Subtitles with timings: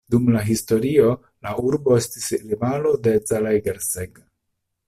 [0.13, 4.19] Dum la historio la urbo estis rivalo de Zalaegerszeg.